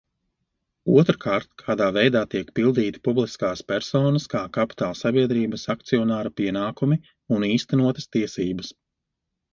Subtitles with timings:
[1.01, 6.99] Otrkārt, kādā veidā tiek pildīti publiskās personas kā kapitālsabiedrības akcionāra pienākumi
[7.37, 8.77] un īstenotas tiesības.